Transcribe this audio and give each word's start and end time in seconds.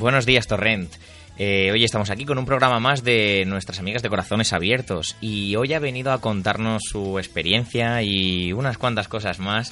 Buenos 0.00 0.24
días, 0.24 0.46
Torrent. 0.46 0.90
Eh, 1.36 1.70
hoy 1.70 1.84
estamos 1.84 2.08
aquí 2.08 2.24
con 2.24 2.38
un 2.38 2.46
programa 2.46 2.80
más 2.80 3.04
de 3.04 3.44
nuestras 3.46 3.80
amigas 3.80 4.02
de 4.02 4.08
Corazones 4.08 4.54
Abiertos 4.54 5.14
y 5.20 5.56
hoy 5.56 5.74
ha 5.74 5.78
venido 5.78 6.10
a 6.10 6.22
contarnos 6.22 6.84
su 6.90 7.18
experiencia 7.18 8.02
y 8.02 8.54
unas 8.54 8.78
cuantas 8.78 9.08
cosas 9.08 9.40
más 9.40 9.68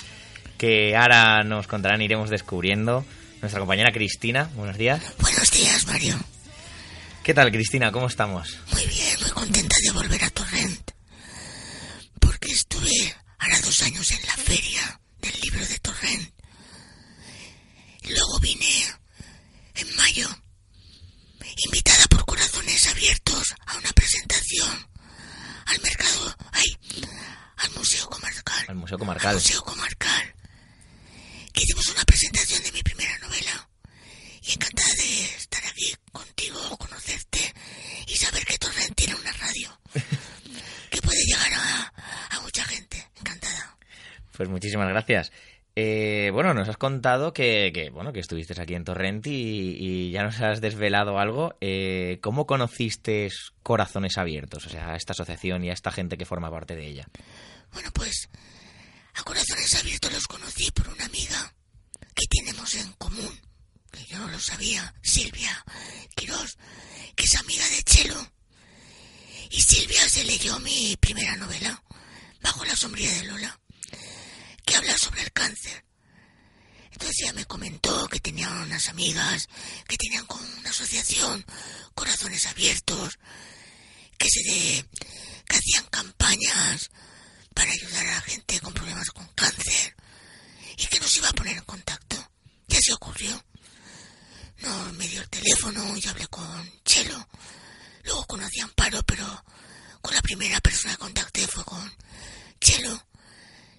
que 0.59 0.95
ahora 0.95 1.43
nos 1.45 1.67
contarán, 1.67 2.03
iremos 2.03 2.29
descubriendo. 2.29 3.07
Nuestra 3.41 3.59
compañera 3.59 3.91
Cristina, 3.91 4.51
buenos 4.55 4.77
días. 4.77 5.03
Buenos 5.19 5.51
días, 5.51 5.87
Mario. 5.87 6.17
¿Qué 7.23 7.33
tal, 7.33 7.51
Cristina? 7.51 7.91
¿Cómo 7.91 8.09
estamos? 8.09 8.59
Muy 8.75 8.85
bien, 8.85 9.17
muy 9.23 9.31
contenta 9.31 9.77
de 9.83 9.93
volver 9.93 10.25
a 10.25 10.29
Torrent. 10.29 10.91
Porque 12.21 12.53
estuve 12.53 13.15
ahora 13.39 13.59
dos 13.65 13.83
años 13.83 14.11
en 14.11 14.21
la 14.27 14.35
feria 14.35 15.01
del 15.23 15.41
libro 15.41 15.67
de 15.67 15.79
Torrent. 15.79 16.31
Luego 18.11 18.39
vine 18.41 18.99
en 19.81 19.97
mayo, 19.97 20.29
invitada 21.67 22.05
por 22.09 22.25
Corazones 22.25 22.89
Abiertos 22.89 23.55
a 23.67 23.79
una 23.79 23.93
presentación 23.93 24.89
al 25.67 25.81
mercado, 25.83 26.37
ay, 26.53 26.79
al 27.59 27.71
Museo 27.73 28.09
Comarcal. 28.09 28.65
Al 28.69 28.75
Museo 28.89 28.99
Comarcal. 29.01 29.29
Al 29.29 29.35
Museo 29.35 29.63
Comarcal. 29.65 30.35
Que 31.53 31.63
hicimos 31.63 31.89
una 31.89 32.05
presentación 32.05 32.63
de 32.63 32.73
mi 32.73 32.83
primera 32.83 33.19
novela. 33.19 33.69
Y 34.41 34.53
encantada 34.53 34.89
de 34.95 35.25
estar 35.37 35.63
aquí 35.67 35.95
contigo, 36.11 36.59
conocerte 36.79 37.53
y 38.07 38.17
saber 38.17 38.47
que 38.47 38.57
Torrent 38.57 38.95
tiene 38.95 39.15
una 39.15 39.31
radio. 39.33 39.79
que 40.91 41.03
puede 41.03 41.23
llegar 41.23 41.53
a, 41.53 41.93
a 42.31 42.41
mucha 42.41 42.65
gente. 42.65 43.07
Encantada. 43.21 43.77
Pues 44.35 44.49
muchísimas 44.49 44.89
gracias. 44.89 45.33
Eh, 45.77 46.31
bueno, 46.33 46.55
nos 46.55 46.71
has 46.71 46.79
contado 46.79 47.35
que, 47.35 47.71
que, 47.75 47.91
bueno 47.91 48.15
que 48.15 48.21
estuviste 48.21 48.59
aquí 48.59 48.75
en 48.75 48.85
Torrent 48.85 49.27
y, 49.27 49.77
y 49.79 50.11
ya 50.13 50.23
nos 50.23 50.41
has 50.41 50.63
desvelado 50.63 51.19
algo. 51.19 51.55
Eh, 51.61 52.21
¿Cómo 52.23 52.47
conociste 52.47 53.29
Corazones 53.63 54.17
Abiertos? 54.17 54.65
O 54.65 54.71
sea, 54.71 54.93
a 54.93 54.97
esta 54.97 55.13
asociación 55.13 55.63
y 55.63 55.69
a 55.69 55.75
esta 55.75 55.93
gente 55.93 56.17
que 56.17 56.25
forma 56.25 56.51
parte 56.51 56.75
de 56.75 56.87
ella. 56.87 57.07
Bueno, 57.73 57.91
pues 57.93 58.31
a 59.19 59.23
Corazones 59.25 59.75
Abiertos 59.75 60.13
los 60.13 60.27
conocí 60.29 60.71
por 60.71 60.89
una 60.89 61.05
amiga 61.05 61.53
que 62.15 62.27
tenemos 62.29 62.73
en 62.75 62.93
común, 62.93 63.41
que 63.91 64.05
yo 64.07 64.19
no 64.19 64.29
lo 64.29 64.39
sabía, 64.39 64.95
Silvia 65.03 65.65
Quirós, 66.15 66.57
que 67.17 67.25
es 67.25 67.35
amiga 67.35 67.67
de 67.69 67.83
Chelo. 67.83 68.33
Y 69.51 69.61
Silvia 69.61 70.09
se 70.09 70.25
leyó 70.25 70.59
mi 70.61 70.97
primera 70.97 71.37
novela, 71.37 71.83
Bajo 72.41 72.65
la 72.65 72.77
sombría 72.77 73.11
de 73.13 73.25
Lola, 73.25 73.61
que 74.65 74.77
habla 74.77 74.97
sobre 74.97 75.23
el 75.23 75.33
cáncer. 75.33 75.85
Entonces 76.93 77.17
ella 77.23 77.33
me 77.33 77.47
comentó 77.47 78.07
que 78.07 78.21
tenía 78.21 78.49
unas 78.49 78.89
amigas 78.89 79.49
que 79.89 79.97
tenían 79.97 80.27
como 80.27 80.45
una 80.59 80.71
asociación, 80.71 81.45
Corazones 81.95 82.47
Abiertos, 82.47 83.19
que 84.17 84.29
se 84.29 84.85
que 85.49 85.57
hacían 85.57 85.87
campañas 85.87 86.91
para 87.59 87.73
ayudar 87.73 88.07
a 88.07 88.13
la 88.13 88.21
gente 88.21 88.61
con 88.61 88.73
problemas 88.73 89.11
con 89.11 89.27
cáncer 89.35 89.97
y 90.77 90.87
que 90.87 91.01
nos 91.01 91.17
iba 91.17 91.29
a 91.29 91.33
poner 91.33 91.57
en 91.57 91.65
contacto. 91.65 92.17
Ya 92.69 92.79
se 92.81 92.93
ocurrió. 92.93 93.45
No 94.59 94.93
me 94.93 95.09
dio 95.09 95.21
el 95.21 95.29
teléfono, 95.29 95.97
yo 95.97 96.11
hablé 96.11 96.29
con 96.29 96.83
Chelo. 96.85 97.29
Luego 98.05 98.25
conocí 98.27 98.61
a 98.61 98.65
Amparo, 98.65 99.03
pero 99.03 99.45
con 100.01 100.15
la 100.15 100.23
primera 100.23 100.61
persona 100.61 100.93
que 100.95 101.01
contacté 101.01 101.49
fue 101.49 101.65
con 101.65 101.93
Chelo. 102.61 103.09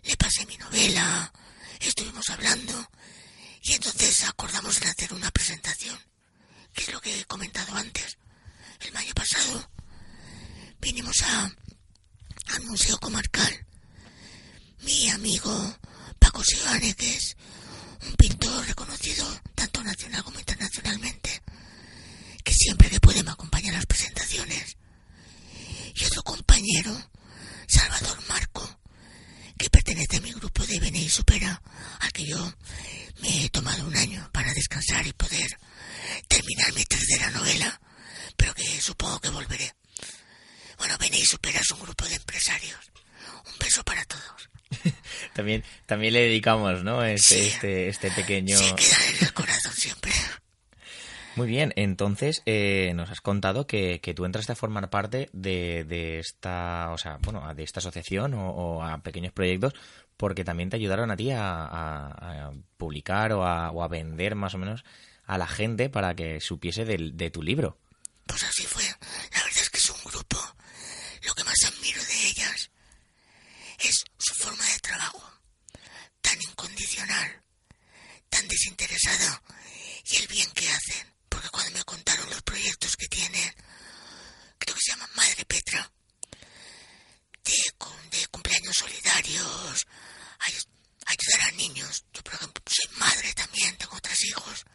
Le 0.04 0.18
pasé 0.18 0.46
mi 0.46 0.58
novela, 0.58 1.32
estuvimos 1.80 2.30
hablando 2.32 2.86
y 3.62 3.74
entonces 3.76 4.26
acordamos 4.26 4.82
en 4.82 4.90
hacer 4.90 5.14
una 5.14 5.32
presentación, 5.32 5.98
que 6.74 6.82
es 6.82 6.92
lo 6.92 7.00
que 7.00 7.18
he 7.18 7.26
comentado 7.26 7.74
antes. 7.76 8.18
El 8.82 8.92
mayo 8.92 9.14
pasado 9.14 9.72
vinimos 10.82 11.22
a, 11.22 11.50
al 12.48 12.64
Museo 12.64 13.00
Comarcal. 13.00 13.69
Mi 14.82 15.10
amigo 15.10 15.78
Paco 16.20 16.44
Sivane, 16.44 16.94
que 16.96 17.16
es 17.16 17.36
un 18.08 18.14
pintor 18.16 18.66
reconocido 18.66 19.26
tanto 19.56 19.84
nacional 19.84 20.24
como 20.24 20.40
internacionalmente, 20.40 21.42
que 22.44 22.54
siempre 22.54 22.90
que 22.90 23.00
puede 23.00 23.24
me 23.24 23.32
acompaña 23.32 23.72
a 23.72 23.76
las 23.76 23.86
presentaciones. 23.86 24.78
Y 25.96 26.06
otro 26.06 26.24
compañero, 26.24 27.12
Salvador 27.68 28.18
Marco, 28.28 28.80
que 29.58 29.70
pertenece 29.70 30.18
a 30.18 30.22
mi 30.22 30.32
grupo 30.32 30.66
de 30.66 30.80
Bene 30.80 31.00
y 31.02 31.10
Supera, 31.10 31.62
al 32.00 32.12
que 32.12 32.26
yo 32.26 32.54
me 33.22 33.46
he 33.46 33.50
tomado 33.50 33.86
un 33.86 33.96
año 33.96 34.30
para 34.32 34.54
descansar 34.54 35.06
y 35.06 35.14
poder 35.14 35.60
terminar 36.28 36.74
mi 36.74 36.86
tercera 36.86 37.30
novela, 37.32 37.80
pero 38.38 38.54
que 38.54 38.80
supongo 38.80 39.20
que 39.20 39.30
volveré. 39.30 39.74
Bueno, 40.78 40.98
Bene 40.98 41.20
y 41.20 41.26
Supera 41.26 41.60
es 41.60 41.72
un 41.72 41.82
grupo 41.82 42.06
de 42.06 42.16
empresarios. 42.16 42.80
Un 43.46 43.60
beso 43.60 43.84
para 43.84 44.06
todos. 44.06 44.50
También, 45.90 46.14
le 46.14 46.22
dedicamos, 46.22 46.84
¿no? 46.86 47.04
Este, 47.04 47.36
Sí. 47.44 47.48
este, 47.50 47.90
este 47.90 48.12
pequeño. 48.12 48.58
Se 48.58 48.74
queda 48.76 48.96
en 49.18 49.26
el 49.26 49.34
corazón 49.34 49.74
siempre. 49.74 50.12
Muy 51.36 51.48
bien, 51.48 51.74
entonces 51.76 52.42
eh, 52.46 52.92
nos 52.96 53.10
has 53.12 53.22
contado 53.22 53.66
que, 53.68 54.00
que 54.02 54.14
tú 54.14 54.26
entraste 54.26 54.52
a 54.54 54.56
formar 54.56 54.90
parte 54.90 55.30
de, 55.34 55.84
de 55.86 56.20
esta, 56.20 56.90
o 56.92 56.98
sea, 56.98 57.18
bueno, 57.22 57.54
de 57.54 57.64
esta 57.64 57.80
asociación 57.80 58.34
o, 58.34 58.50
o 58.50 58.84
a 58.84 58.98
pequeños 59.04 59.32
proyectos 59.34 59.74
porque 60.18 60.44
también 60.44 60.70
te 60.70 60.76
ayudaron 60.76 61.12
a 61.12 61.16
ti 61.16 61.32
a, 61.32 61.64
a- 61.66 62.48
a 62.48 62.52
publicar 62.78 63.32
o 63.32 63.46
a, 63.46 63.72
o 63.72 63.84
a 63.84 63.88
vender 63.88 64.36
más 64.36 64.54
o 64.54 64.58
menos 64.58 64.84
a 65.26 65.38
la 65.38 65.48
gente 65.48 65.90
para 65.90 66.14
que 66.14 66.42
supiese 66.42 66.84
del- 66.84 67.16
de 67.16 67.30
tu 67.32 67.42
libro. 67.42 67.78
Pues 68.26 68.44
así 68.44 68.64
fue. 68.64 68.84
La 68.84 69.44
verdad 69.44 69.62
es 69.62 69.70
que 69.70 69.78
es 69.78 69.90
un 69.92 70.12
grupo. 70.12 70.38
Lo 71.26 71.34
que 71.36 71.44
más 71.46 71.64
admiro 71.66 72.02
de 72.04 72.28
ellas 72.28 72.70
es 73.80 74.04
su 74.18 74.34
forma 74.44 74.66
de 74.66 74.80
trabajo. 74.80 75.24
Tan 76.22 76.38
incondicional, 76.42 77.42
tan 78.60 78.76
desinteresada 78.76 79.42
y 80.06 80.16
el 80.18 80.28
bien 80.28 80.50
que 80.52 80.70
hacen. 80.70 81.14
Porque 81.30 81.50
cuando 81.50 81.72
me 81.78 81.84
contaron 81.84 82.30
los 82.30 82.42
proyectos 82.42 82.96
que 82.98 83.08
tienen, 83.08 83.56
creo 84.58 84.76
que 84.76 84.82
se 84.84 84.92
llaman 84.92 85.10
Madre 85.16 85.46
Petra, 85.46 85.92
de 88.12 88.28
cumpleaños 88.28 88.76
solidarios, 88.76 89.88
ay- 90.40 90.54
ayudar 91.06 91.48
a 91.48 91.52
niños. 91.52 92.04
Yo, 92.14 92.22
por 92.24 92.34
ejemplo, 92.36 92.64
soy 92.68 92.98
madre 92.98 93.34
también, 93.34 93.76
tengo 93.78 94.00
tres 94.02 94.24
hijos. 94.26 94.66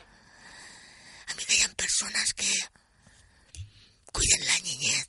A 1.27 1.35
mí 1.35 1.45
que 1.45 1.53
hayan 1.55 1.75
personas 1.75 2.33
que 2.35 2.51
cuiden 4.13 4.47
la 4.47 4.59
niñez, 4.61 5.09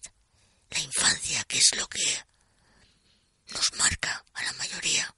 la 0.71 0.79
infancia, 0.79 1.43
que 1.45 1.57
es 1.59 1.69
lo 1.75 1.87
que 1.87 2.23
nos 3.49 3.65
marca 3.77 4.23
a 4.33 4.43
la 4.43 4.53
mayoría. 4.53 5.13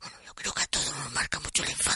Bueno, 0.00 0.16
yo 0.24 0.34
creo 0.34 0.52
que 0.54 0.62
a 0.62 0.66
todos 0.66 0.94
nos 0.96 1.12
marca 1.12 1.38
mucho 1.40 1.64
la 1.64 1.70
infancia 1.70 1.95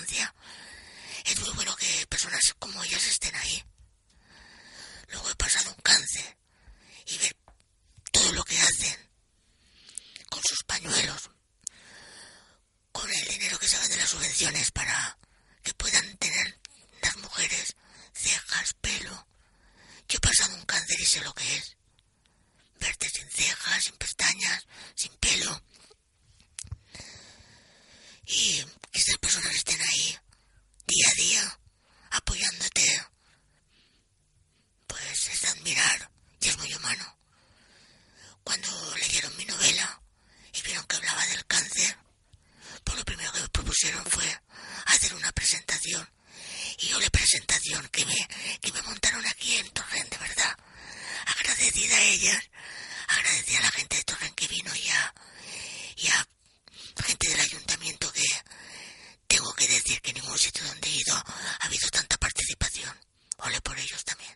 personas 2.20 2.54
como 2.58 2.84
ellas 2.84 3.06
estén 3.06 3.34
ahí. 3.34 3.64
Luego 5.08 5.30
he 5.30 5.34
pasado 5.36 5.70
un 5.70 5.80
cáncer 5.80 6.36
y 7.06 7.16
ver 7.16 7.34
todo 8.12 8.32
lo 8.34 8.44
que 8.44 8.60
hacen 8.60 9.10
con 10.28 10.42
sus 10.42 10.62
pañuelos, 10.64 11.30
con 12.92 13.10
el 13.10 13.24
dinero 13.26 13.58
que 13.58 13.66
se 13.66 13.76
sacan 13.76 13.90
de 13.92 13.96
las 13.96 14.10
subvenciones 14.10 14.70
para 14.70 15.16
que 15.62 15.72
puedan 15.72 16.14
tener 16.18 16.60
las 17.00 17.16
mujeres 17.16 17.74
cejas, 18.12 18.74
pelo. 18.82 19.26
Yo 20.06 20.18
he 20.18 20.20
pasado 20.20 20.54
un 20.56 20.66
cáncer 20.66 21.00
y 21.00 21.06
sé 21.06 21.22
lo 21.22 21.32
que 21.32 21.56
es. 21.56 21.78
Verte 22.80 23.08
sin 23.08 23.30
cejas, 23.30 23.84
sin 23.84 23.96
pestañas, 23.96 24.66
sin 24.94 25.12
pelo. 25.16 25.62
Y 28.26 28.62
que 28.92 28.98
estas 28.98 29.16
personas 29.16 29.54
estén 29.54 29.80
ahí, 29.80 30.18
día 30.86 31.08
a 31.08 31.14
día, 31.14 31.59
apoyándote, 32.10 33.06
pues 34.86 35.28
es 35.28 35.42
de 35.42 35.48
admirar 35.48 36.10
y 36.40 36.48
es 36.48 36.58
muy 36.58 36.72
humano. 36.74 37.18
Cuando 38.42 38.96
leyeron 38.96 39.36
mi 39.36 39.44
novela 39.44 40.00
y 40.52 40.62
vieron 40.62 40.84
que 40.86 40.96
hablaba 40.96 41.24
del 41.26 41.46
cáncer, 41.46 41.96
pues 42.84 42.98
lo 42.98 43.04
primero 43.04 43.32
que 43.32 43.40
me 43.40 43.48
propusieron 43.48 44.04
fue 44.06 44.40
hacer 44.86 45.14
una 45.14 45.30
presentación. 45.32 46.08
Y 46.78 46.88
yo 46.88 47.00
la 47.00 47.10
presentación 47.10 47.86
que 47.88 48.04
me, 48.06 48.16
que 48.60 48.72
me 48.72 48.82
montaron 48.82 49.24
aquí 49.26 49.56
en 49.56 49.70
Torrent, 49.70 50.10
de 50.10 50.18
verdad. 50.18 50.56
Agradecida 51.26 51.96
a 51.96 52.02
ellas, 52.02 52.44
agradecida 53.08 53.58
a 53.58 53.62
la 53.62 53.70
gente 53.72 53.96
de 53.96 54.04
Torrent 54.04 54.34
que 54.34 54.48
vino 54.48 54.69
por 63.62 63.78
ellos 63.78 64.04
también. 64.04 64.30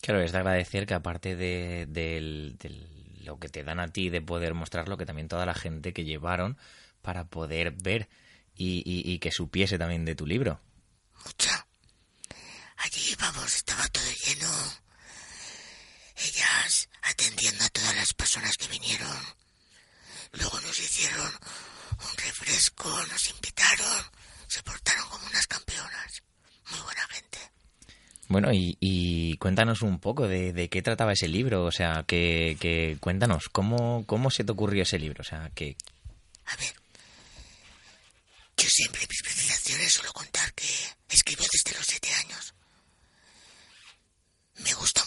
Claro, 0.00 0.20
es 0.20 0.32
de 0.32 0.38
agradecer 0.38 0.86
que 0.86 0.94
aparte 0.94 1.36
de, 1.36 2.56
lo 3.22 3.38
que 3.38 3.48
te 3.48 3.64
dan 3.64 3.80
a 3.80 3.88
ti 3.88 4.10
de 4.10 4.20
poder 4.20 4.54
mostrarlo, 4.54 4.96
que 4.96 5.06
también 5.06 5.28
toda 5.28 5.46
la 5.46 5.54
gente 5.54 5.92
que 5.92 6.04
llevaron 6.04 6.58
para 7.00 7.24
poder 7.24 7.72
ver 7.72 8.08
y, 8.54 8.82
y, 8.84 9.10
y 9.10 9.18
que 9.18 9.30
supiese 9.30 9.78
también 9.78 10.04
de 10.04 10.14
tu 10.14 10.26
libro. 10.26 10.60
Mucha. 11.24 11.66
Allí, 12.76 13.14
vamos, 13.18 13.54
estaba 13.54 13.86
todo 13.88 14.10
lleno. 14.26 14.50
Ellas 16.16 16.88
atendiendo 17.02 17.64
a 17.64 17.68
todas 17.70 17.94
las 17.96 18.14
personas 18.14 18.56
que 18.56 18.68
vinieron. 18.68 19.16
Luego 20.32 20.60
nos 20.60 20.78
hicieron 20.78 21.32
un 22.00 22.16
refresco, 22.16 22.90
nos 23.06 23.30
invitaron, 23.30 24.04
se 24.48 24.62
portaron 24.62 25.08
como 25.08 25.26
unas 25.26 25.46
campeonas. 25.46 26.22
Muy 26.70 26.80
buena 26.80 27.06
gente. 27.08 27.38
Bueno, 28.28 28.52
y, 28.52 28.76
y, 28.80 29.36
cuéntanos 29.36 29.82
un 29.82 29.98
poco 29.98 30.26
de, 30.26 30.68
qué 30.70 30.82
trataba 30.82 31.12
ese 31.12 31.28
libro, 31.28 31.64
o 31.64 31.72
sea, 31.72 32.04
que, 32.06 32.56
que 32.58 32.96
cuéntanos, 33.00 33.48
¿cómo, 33.50 34.04
¿cómo 34.06 34.30
se 34.30 34.44
te 34.44 34.52
ocurrió 34.52 34.82
ese 34.82 34.98
libro? 34.98 35.20
O 35.20 35.24
sea, 35.24 35.50
que... 35.54 35.76
A 36.46 36.56
ver, 36.56 36.74
yo 38.56 38.68
siempre 38.68 39.06
mis 39.08 39.22
presentaciones 39.22 39.92
suelo 39.92 40.12
contar 40.12 40.52
que 40.54 40.66
escribo 41.08 41.44
desde 41.52 41.76
los 41.76 41.86
siete 41.86 42.08
años. 42.24 42.54
Me 44.56 44.72
gusta 44.72 45.03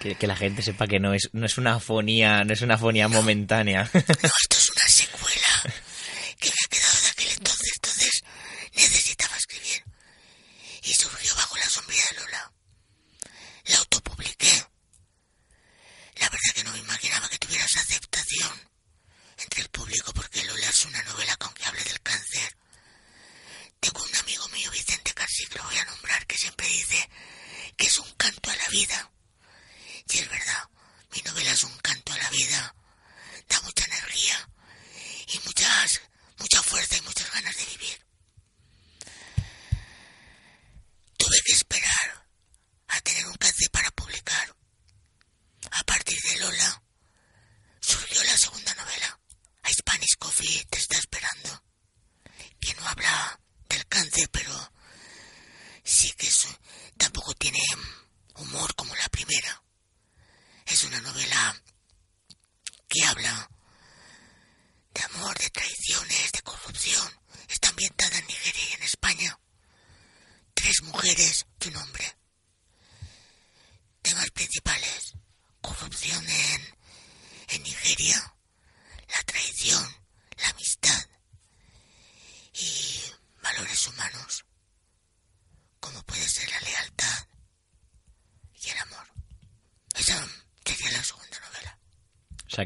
Que, 0.00 0.26
la 0.26 0.34
gente 0.34 0.62
sepa 0.62 0.86
que 0.86 0.98
no 0.98 1.12
es, 1.12 1.28
no 1.34 1.44
es 1.44 1.58
una 1.58 1.74
afonía, 1.74 2.42
no 2.42 2.54
es 2.54 2.62
una 2.62 2.76
afonía 2.76 3.06
momentánea. 3.06 3.90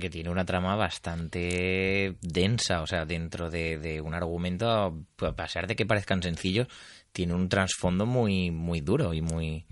que 0.04 0.10
tiene 0.10 0.28
una 0.28 0.44
trama 0.44 0.76
bastante 0.76 2.16
densa, 2.20 2.82
o 2.82 2.86
sea, 2.86 3.06
dentro 3.06 3.48
de, 3.48 4.02
un 4.04 4.12
argumento, 4.12 4.68
a 4.68 5.32
pesar 5.32 5.66
de 5.66 5.76
que 5.76 5.86
parezcan 5.86 6.22
sencillos, 6.22 6.68
tiene 7.10 7.32
un 7.32 7.48
trasfondo 7.48 8.04
muy, 8.04 8.50
muy 8.50 8.82
duro 8.82 9.14
y 9.14 9.22
muy... 9.22 9.64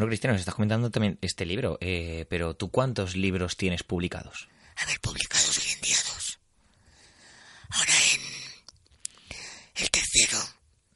Bueno, 0.00 0.12
Cristina, 0.12 0.32
nos 0.32 0.40
estás 0.40 0.54
comentando 0.54 0.90
también 0.90 1.18
este 1.20 1.44
libro, 1.44 1.76
eh, 1.78 2.24
pero 2.30 2.54
¿tú 2.56 2.70
cuántos 2.70 3.16
libros 3.16 3.58
tienes 3.58 3.82
publicados? 3.82 4.48
haber 4.76 4.98
publicados 4.98 5.58
hoy 5.58 5.72
en 5.72 5.80
día 5.82 5.98
dos. 6.14 6.38
Ahora 7.68 7.92
en 8.14 8.22
el 9.74 9.90
tercero 9.90 10.38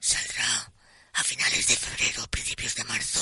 saldrá 0.00 0.73
a 1.12 1.23
finales 1.23 1.66
de 1.66 1.76
febrero, 1.76 2.26
principios 2.30 2.75
de 2.76 2.84
marzo. 2.84 3.20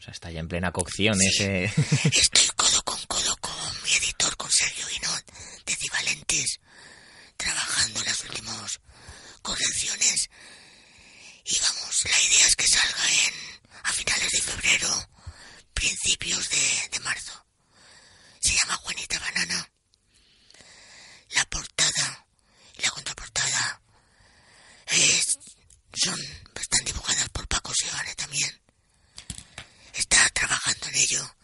O 0.00 0.02
sea, 0.02 0.12
está 0.12 0.32
ya 0.32 0.40
en 0.40 0.48
plena 0.48 0.72
cocción 0.72 1.16
ese... 1.22 1.66
Estoy 2.12 2.48
codo 2.56 2.82
con 2.82 3.00
codo 3.06 3.36
con 3.36 3.82
mi 3.84 3.94
editor, 3.94 4.36
con 4.36 4.50
Sergio 4.50 4.84
Guinot, 4.88 5.24
de 5.64 5.76
Civalentes, 5.76 6.58
trabajando 7.36 8.00
en 8.00 8.06
las 8.06 8.24
últimas 8.24 8.80
correcciones. 9.42 10.28
Y 11.44 11.56
vamos, 11.60 12.04
la 12.10 12.20
idea 12.20 12.46
es 12.48 12.56
que 12.56 12.66
salga 12.66 13.04
en 13.28 13.60
a 13.84 13.92
finales 13.92 14.28
de 14.30 14.42
febrero, 14.42 15.08
principios 15.80 16.48
de, 16.50 16.88
de 16.92 17.00
marzo. 17.00 17.46
Se 18.40 18.54
llama 18.54 18.76
Juanita 18.76 19.18
Banana. 19.18 19.70
La 21.30 21.44
portada 21.46 22.26
y 22.76 22.82
la 22.82 22.90
contraportada 22.90 23.80
es, 24.88 25.38
son, 25.94 26.20
están 26.54 26.84
dibujadas 26.84 27.28
por 27.30 27.48
Paco 27.48 27.72
Sebane 27.74 28.14
también. 28.14 28.60
Está 29.94 30.28
trabajando 30.30 30.88
en 30.88 30.96
ello. 30.96 31.36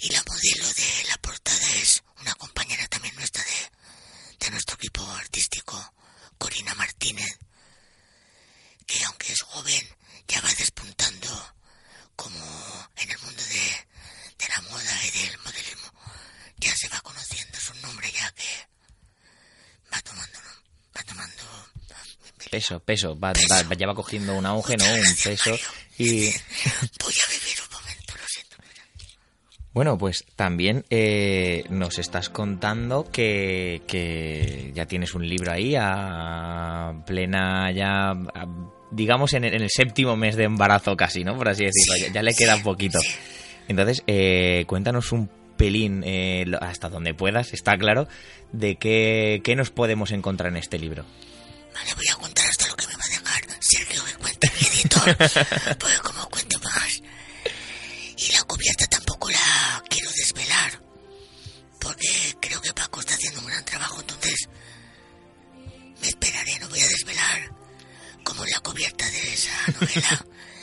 Y 0.00 0.10
la 0.10 0.22
modelo 0.22 0.72
de 0.74 1.04
la 1.08 1.16
portada 1.18 1.74
es 1.74 2.02
una 2.20 2.34
compañera 2.34 2.86
también 2.86 3.16
nuestra 3.16 3.42
de, 3.42 3.70
de 4.38 4.50
nuestro 4.50 4.76
equipo 4.76 5.04
artístico, 5.10 5.94
Corina 6.38 6.74
Martínez, 6.74 7.38
que 8.86 9.02
aunque 9.04 9.32
es 9.32 9.42
joven, 9.42 9.96
ya 10.28 10.40
va 10.42 10.54
despuntando 10.54 11.58
como 12.18 12.88
en 12.96 13.10
el 13.12 13.18
mundo 13.20 13.42
de, 13.44 13.86
de 14.38 14.48
la 14.48 14.60
moda 14.62 15.04
y 15.06 15.10
del 15.10 15.38
modelismo. 15.38 15.92
Ya 16.56 16.74
se 16.74 16.88
va 16.88 17.00
conociendo, 17.00 17.56
es 17.56 17.70
un 17.70 17.80
nombre 17.80 18.10
ya 18.10 18.28
que 18.32 18.68
va 19.94 20.00
tomando, 20.02 20.40
va 20.96 21.02
tomando 21.04 21.44
Peso, 22.58 22.80
peso, 22.80 23.18
va, 23.18 23.32
va- 23.52 23.74
ya 23.76 23.86
va 23.86 23.94
cogiendo 23.94 24.34
un 24.34 24.44
auge, 24.46 24.76
¿no? 24.76 24.84
Un 24.84 25.16
peso. 25.22 25.56
Y 25.98 26.26
Voy 26.26 27.14
a 27.14 27.30
beber 27.30 27.58
un 27.62 27.72
momento, 27.72 28.14
lo 28.20 28.26
siento. 28.26 28.56
bueno, 29.72 29.96
pues 29.96 30.24
también 30.34 30.84
eh, 30.90 31.62
nos 31.70 31.98
estás 31.98 32.28
contando 32.30 33.10
que, 33.12 33.82
que 33.86 34.72
ya 34.74 34.86
tienes 34.86 35.14
un 35.14 35.28
libro 35.28 35.52
ahí 35.52 35.74
a 35.78 37.02
plena, 37.06 37.70
ya, 37.70 38.10
a- 38.10 38.46
digamos, 38.90 39.34
en 39.34 39.44
el, 39.44 39.54
en 39.54 39.62
el 39.62 39.70
séptimo 39.70 40.16
mes 40.16 40.34
de 40.34 40.44
embarazo 40.44 40.96
casi, 40.96 41.22
¿no? 41.22 41.36
Por 41.36 41.48
así 41.48 41.64
decirlo, 41.64 41.94
ya, 42.08 42.12
ya 42.12 42.22
le 42.22 42.34
queda 42.34 42.60
poquito. 42.62 42.98
Entonces, 43.68 44.02
eh, 44.08 44.64
cuéntanos 44.66 45.12
un 45.12 45.28
pelín, 45.56 46.02
eh, 46.04 46.44
hasta 46.60 46.88
donde 46.88 47.14
puedas, 47.14 47.52
está 47.52 47.76
claro, 47.78 48.08
de 48.52 48.76
qué, 48.76 49.42
qué 49.44 49.54
nos 49.56 49.70
podemos 49.70 50.10
encontrar 50.10 50.50
en 50.50 50.56
este 50.56 50.78
libro. 50.78 51.04
Vale, 51.74 51.90
voy 51.94 52.06
a 52.10 52.14
porque 55.78 55.98
como 56.02 56.28
cuento 56.28 56.58
más. 56.60 57.00
Y 58.16 58.32
la 58.32 58.42
cubierta 58.44 58.86
tampoco 58.86 59.30
la 59.30 59.82
quiero 59.88 60.10
desvelar, 60.10 60.82
porque 61.78 62.36
creo 62.40 62.60
que 62.60 62.72
Paco 62.74 63.00
está 63.00 63.14
haciendo 63.14 63.40
un 63.40 63.46
gran 63.46 63.64
trabajo, 63.64 64.00
entonces 64.00 64.48
me 66.00 66.08
esperaré, 66.08 66.58
no 66.58 66.68
voy 66.68 66.80
a 66.80 66.88
desvelar 66.88 67.52
como 68.24 68.44
la 68.44 68.60
cubierta 68.60 69.08
de 69.08 69.32
esa 69.34 69.52
novela, 69.80 70.26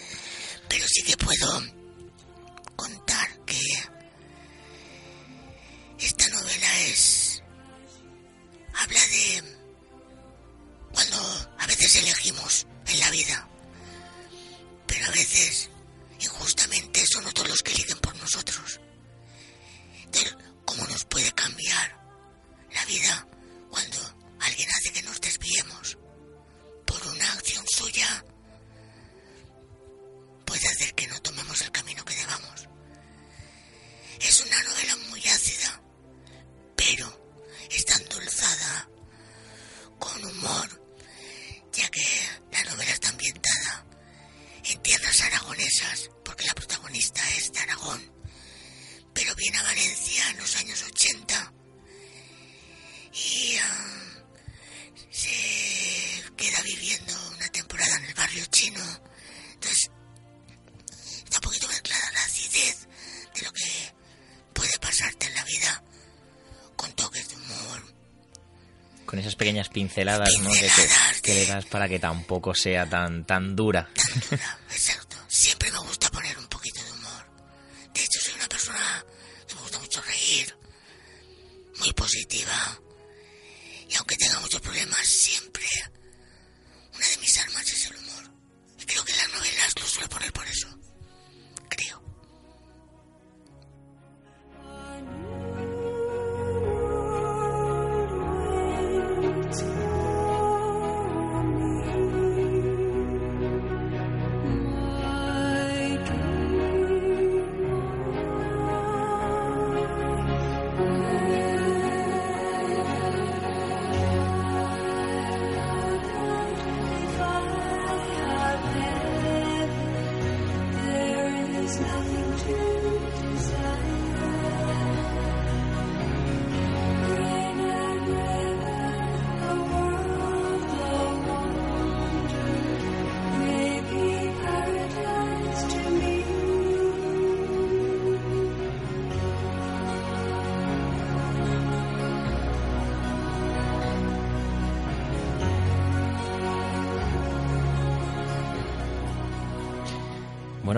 Con 69.16 69.20
esas 69.22 69.36
pequeñas 69.38 69.70
pinceladas, 69.70 70.38
¿no? 70.44 70.52
Que, 70.52 70.60
que- 70.60 71.22
que 71.22 71.34
le 71.36 71.46
das 71.46 71.64
para 71.68 71.88
que 71.88 72.00
tampoco 72.00 72.54
sea 72.54 72.86
tan, 72.86 73.24
tan 73.24 73.56
dura. 73.56 73.88
Dura, 74.30 74.58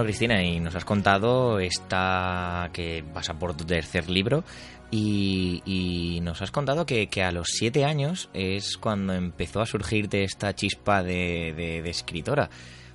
Cristina, 0.07 0.41
y 0.41 0.61
nos 0.61 0.73
has 0.73 0.85
contado 0.85 1.59
esta 1.59 2.69
que 2.71 3.03
pasa 3.13 3.37
por 3.37 3.57
tu 3.57 3.65
tercer 3.65 4.09
libro 4.09 4.45
y, 4.89 6.19
nos 6.23 6.41
has 6.41 6.49
contado 6.49 6.85
que, 6.85 7.09
a 7.21 7.33
los 7.33 7.47
siete 7.49 7.83
años 7.83 8.29
es 8.33 8.77
cuando 8.77 9.13
empezó 9.13 9.59
a 9.59 9.65
surgirte 9.65 10.23
esta 10.23 10.55
chispa 10.55 11.03
de, 11.03 11.79
escritora. 11.89 12.49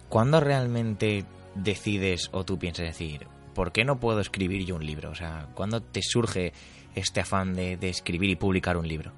¿Cuándo 0.09 0.41
realmente 0.41 1.27
decides 1.55 2.31
o 2.33 2.47
tú 2.47 2.59
piensas 2.59 2.87
decir, 2.87 3.27
¿por 3.55 3.73
qué 3.73 3.85
no 3.85 4.01
puedo 4.01 4.21
escribir 4.21 4.65
yo 4.65 4.77
un 4.77 4.87
libro? 4.87 5.11
O 5.11 5.15
sea, 5.15 5.49
¿cuándo 5.55 5.83
te 5.83 6.01
surge 6.03 6.55
este 6.95 7.21
afán 7.21 7.53
de, 7.53 7.77
de 7.77 7.91
escribir 7.91 8.31
y 8.31 8.37
publicar 8.37 8.79
un 8.79 8.89
libro? 8.89 9.13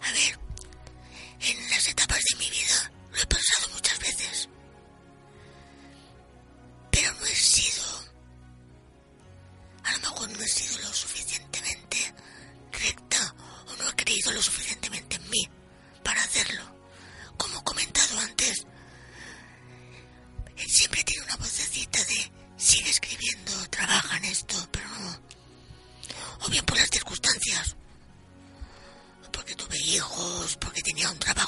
A 0.00 0.12
ver, 0.12 0.40
en 1.40 1.69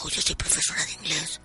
trabajo, 0.02 0.08
yo 0.08 0.22
soy 0.22 0.34
profesora 0.34 0.84
de 0.84 0.92
inglés. 0.92 1.40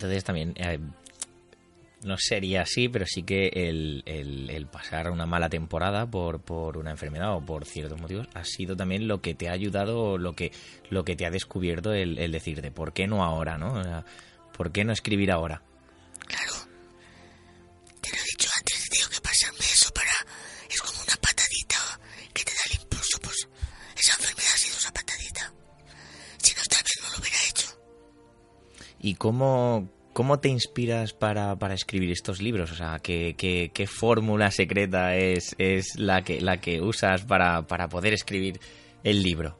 entonces 0.00 0.24
también 0.24 0.54
eh, 0.56 0.78
no 2.04 2.16
sería 2.16 2.62
así, 2.62 2.88
pero 2.88 3.04
sí 3.06 3.22
que 3.22 3.48
el, 3.54 4.02
el, 4.06 4.66
pasar 4.66 5.10
una 5.10 5.26
mala 5.26 5.50
temporada 5.50 6.10
por, 6.10 6.40
por, 6.40 6.78
una 6.78 6.90
enfermedad 6.90 7.36
o 7.36 7.44
por 7.44 7.66
ciertos 7.66 8.00
motivos 8.00 8.26
ha 8.32 8.44
sido 8.44 8.74
también 8.76 9.06
lo 9.06 9.20
que 9.20 9.34
te 9.34 9.50
ha 9.50 9.52
ayudado, 9.52 10.16
lo 10.16 10.32
que, 10.32 10.52
lo 10.88 11.04
que 11.04 11.16
te 11.16 11.26
ha 11.26 11.30
descubierto 11.30 11.92
el, 11.92 12.18
el 12.18 12.32
decirte, 12.32 12.70
¿por 12.70 12.94
qué 12.94 13.06
no 13.06 13.22
ahora? 13.22 13.58
¿no? 13.58 13.82
¿Por 14.56 14.72
qué 14.72 14.84
no 14.84 14.92
escribir 14.92 15.30
ahora? 15.30 15.62
cómo, 29.20 29.86
cómo 30.14 30.40
te 30.40 30.48
inspiras 30.48 31.12
para, 31.12 31.54
para, 31.56 31.74
escribir 31.74 32.10
estos 32.10 32.40
libros? 32.40 32.72
O 32.72 32.74
sea, 32.74 32.98
¿qué, 33.00 33.34
qué, 33.36 33.70
qué 33.74 33.86
fórmula 33.86 34.50
secreta 34.50 35.14
es, 35.14 35.54
es, 35.58 35.98
la, 35.98 36.22
que, 36.22 36.40
la 36.40 36.56
que 36.56 36.80
usas 36.80 37.26
para, 37.26 37.66
para 37.66 37.88
poder 37.88 38.14
escribir 38.14 38.58
el 39.04 39.22
libro? 39.22 39.59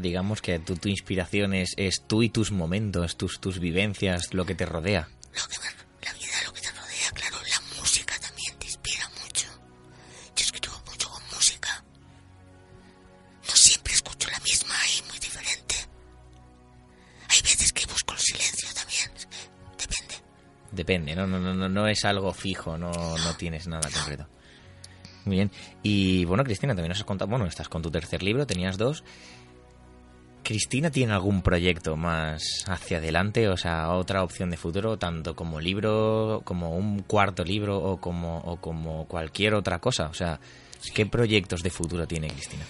digamos 0.00 0.42
que 0.42 0.58
tu, 0.58 0.76
tu 0.76 0.88
inspiración 0.88 1.54
es, 1.54 1.74
es, 1.76 2.02
tú 2.06 2.22
y 2.22 2.30
tus 2.30 2.52
momentos, 2.52 3.16
tus, 3.16 3.40
tus 3.40 3.58
vivencias, 3.58 4.32
lo 4.34 4.44
que 4.44 4.54
te 4.54 4.66
rodea. 4.66 5.08
Lo 5.34 5.48
que 5.48 5.56
la 6.06 6.12
vida, 6.14 6.32
lo 6.44 6.52
que 6.52 6.60
te 6.60 6.70
rodea, 6.70 7.10
claro. 7.14 7.36
La 7.48 7.80
música 7.80 8.14
también 8.18 8.56
te 8.58 8.66
inspira 8.66 9.08
mucho. 9.22 9.46
Yo 10.36 10.44
escribo 10.44 10.82
mucho 10.86 11.08
con 11.10 11.22
música. 11.34 11.84
No 13.48 13.54
siempre 13.54 13.94
escucho 13.94 14.28
la 14.30 14.40
misma, 14.40 14.74
hay 14.80 15.08
muy 15.08 15.18
diferente. 15.18 15.74
Hay 17.28 17.42
veces 17.42 17.72
que 17.72 17.86
busco 17.86 18.14
el 18.14 18.20
silencio 18.20 18.68
también. 18.74 19.10
Depende. 19.78 20.14
Depende, 20.72 21.16
no, 21.16 21.26
no, 21.26 21.38
no, 21.38 21.54
no, 21.54 21.68
no 21.68 21.86
es 21.88 22.04
algo 22.04 22.32
fijo, 22.32 22.78
no, 22.78 22.90
no, 22.90 23.36
tienes 23.36 23.66
nada 23.66 23.88
no. 23.88 23.96
concreto. 23.96 24.28
Muy 25.24 25.36
bien. 25.36 25.50
Y 25.82 26.24
bueno, 26.24 26.44
Cristina, 26.44 26.74
también 26.74 26.88
nos 26.88 26.98
has 26.98 27.04
contado, 27.04 27.30
bueno, 27.30 27.46
estás 27.46 27.68
con 27.68 27.82
tu 27.82 27.90
tercer 27.90 28.22
libro, 28.22 28.46
tenías 28.46 28.78
dos. 28.78 29.04
Cristina 30.50 30.90
tiene 30.90 31.12
algún 31.12 31.42
proyecto 31.42 31.96
más 31.96 32.42
hacia 32.66 32.98
adelante, 32.98 33.48
o 33.48 33.56
sea, 33.56 33.92
otra 33.92 34.24
opción 34.24 34.50
de 34.50 34.56
futuro, 34.56 34.96
tanto 34.96 35.36
como 35.36 35.60
libro, 35.60 36.42
como 36.44 36.76
un 36.76 37.02
cuarto 37.02 37.44
libro 37.44 37.78
o 37.78 38.00
como, 38.00 38.38
o 38.38 38.56
como 38.56 39.06
cualquier 39.06 39.54
otra 39.54 39.78
cosa. 39.78 40.08
O 40.08 40.14
sea, 40.14 40.40
¿qué 40.92 41.06
proyectos 41.06 41.62
de 41.62 41.70
futuro 41.70 42.04
tiene 42.08 42.26
Cristina? 42.26 42.64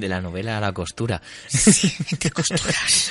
De 0.00 0.08
la 0.08 0.20
novela 0.20 0.56
a 0.58 0.60
la 0.60 0.72
costura. 0.72 1.20
Sí, 1.48 1.92
entre 2.10 2.30
costuras. 2.30 3.10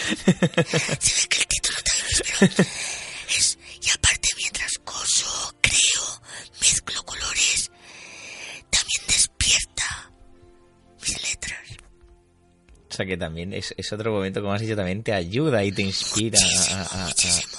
Se 1.00 1.22
ve 1.22 1.28
que 1.30 1.38
el 1.38 1.48
título 1.48 1.78
es, 2.10 2.24
pero 2.30 2.68
es... 3.30 3.58
Y 3.82 3.90
aparte, 3.92 4.30
mientras 4.38 4.72
coso, 4.84 5.54
creo, 5.62 6.22
mezclo 6.60 7.04
colores, 7.04 7.72
también 8.70 9.02
despierta 9.08 10.12
mis 11.02 11.30
letras. 11.30 11.60
O 12.90 12.94
sea 12.94 13.06
que 13.06 13.16
también 13.18 13.54
es, 13.54 13.74
es 13.78 13.94
otro 13.94 14.12
momento, 14.12 14.42
como 14.42 14.54
has 14.54 14.62
dicho, 14.62 14.76
también 14.76 15.04
te 15.04 15.14
ayuda 15.14 15.64
y 15.64 15.72
te 15.72 15.84
inspira 15.84 16.40
Muchísimo, 16.42 16.76
a- 16.76 16.82
a- 16.82 17.04
a- 17.04 17.08
muchísimo. 17.08 17.59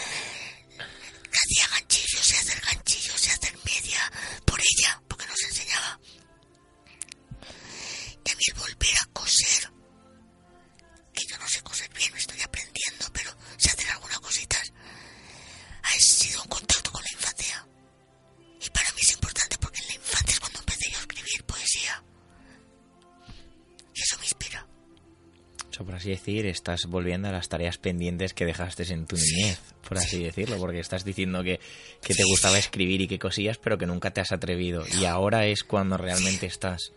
así 26.01 26.09
decir, 26.09 26.47
estás 26.47 26.81
volviendo 26.87 27.27
a 27.27 27.31
las 27.31 27.47
tareas 27.47 27.77
pendientes 27.77 28.33
que 28.33 28.45
dejaste 28.45 28.91
en 28.91 29.05
tu 29.05 29.15
niñez, 29.15 29.59
por 29.87 29.97
así 29.99 30.23
decirlo, 30.23 30.57
porque 30.57 30.79
estás 30.79 31.05
diciendo 31.05 31.43
que, 31.43 31.59
que 32.01 32.15
te 32.15 32.23
gustaba 32.23 32.57
escribir 32.57 33.01
y 33.01 33.07
que 33.07 33.19
cosías, 33.19 33.57
pero 33.57 33.77
que 33.77 33.85
nunca 33.85 34.11
te 34.11 34.19
has 34.19 34.31
atrevido. 34.31 34.83
Y 34.99 35.05
ahora 35.05 35.45
es 35.45 35.63
cuando 35.63 35.97
realmente 35.97 36.47
estás. 36.47 36.91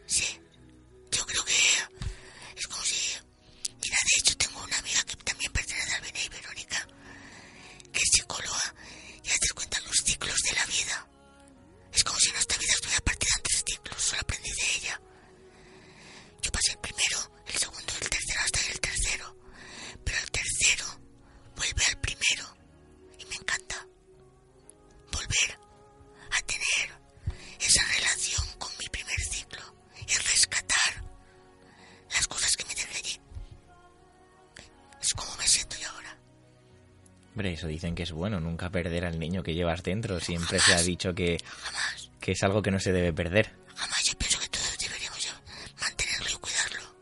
Eso 37.64 37.68
dicen 37.68 37.94
que 37.94 38.03
es 38.03 38.12
bueno, 38.12 38.40
nunca 38.40 38.70
perder 38.70 39.07
al 39.07 39.18
niño 39.18 39.42
que 39.42 39.55
llevas 39.55 39.83
dentro. 39.83 40.20
Siempre 40.20 40.59
se 40.59 40.74
ha 40.74 40.83
dicho 40.83 41.14
que, 41.14 41.38
Jamás, 41.62 42.11
que 42.20 42.33
es 42.33 42.42
algo 42.42 42.62
que 42.62 42.70
no 42.70 42.79
se 42.79 42.92
debe 42.92 43.12
perder. 43.12 43.55
jamás 43.74 44.05
yo 44.05 44.18
pienso 44.18 44.38
que 44.38 44.48
todos 44.48 44.77
deberíamos 44.79 45.35
mantenerlo 45.81 46.27
y 46.31 46.35
cuidarlo. 46.35 46.94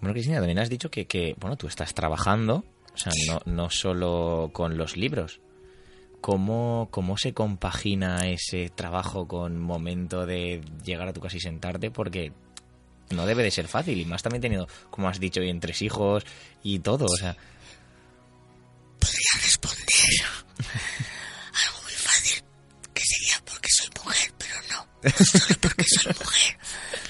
Bueno, 0.00 0.12
Cristina, 0.12 0.38
también 0.38 0.58
has 0.58 0.68
dicho 0.68 0.90
que, 0.90 1.06
que, 1.06 1.34
bueno, 1.38 1.56
tú 1.56 1.68
estás 1.68 1.94
trabajando, 1.94 2.64
o 2.92 2.98
sea, 2.98 3.12
no, 3.28 3.40
no 3.44 3.70
solo 3.70 4.50
con 4.52 4.76
los 4.76 4.96
libros. 4.96 5.40
¿Cómo, 6.20 6.88
¿Cómo 6.90 7.18
se 7.18 7.34
compagina 7.34 8.26
ese 8.26 8.70
trabajo 8.70 9.28
con 9.28 9.60
momento 9.60 10.26
de 10.26 10.62
llegar 10.82 11.08
a 11.08 11.12
tu 11.12 11.20
casa 11.20 11.36
y 11.36 11.40
sentarte? 11.40 11.90
Porque 11.90 12.32
no 13.10 13.26
debe 13.26 13.42
de 13.42 13.50
ser 13.50 13.68
fácil, 13.68 14.00
y 14.00 14.04
más 14.04 14.22
también 14.22 14.42
teniendo, 14.42 14.66
como 14.90 15.08
has 15.08 15.20
dicho, 15.20 15.40
bien 15.40 15.60
tres 15.60 15.82
hijos 15.82 16.24
y 16.62 16.78
todo, 16.78 17.04
o 17.04 17.16
sea, 17.16 17.36
porque 25.60 25.84
soy 25.84 26.12
mujer. 26.20 26.56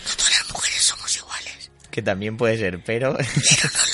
No 0.08 0.14
todas 0.16 0.38
las 0.38 0.50
mujeres 0.52 0.82
somos 0.82 1.16
iguales. 1.16 1.70
que 1.90 2.02
también 2.02 2.36
puede 2.36 2.58
ser, 2.58 2.82
pero 2.84 2.84
pero 2.84 3.12
no 3.16 3.18